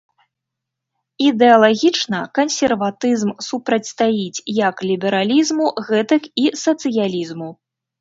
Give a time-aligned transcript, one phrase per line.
[1.27, 7.49] Ідэалагічна кансерватызм супрацьстаіць як лібералізму, гэтак і сацыялізму.